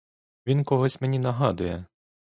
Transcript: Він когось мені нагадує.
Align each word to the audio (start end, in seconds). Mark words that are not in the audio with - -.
Він 0.47 0.63
когось 0.63 1.01
мені 1.01 1.19
нагадує. 1.19 1.85